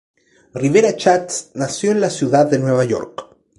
[0.55, 3.35] Rivera Schatz nació en la ciudad de Nueva York.